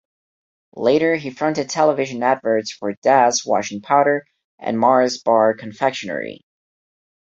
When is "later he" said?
0.77-1.29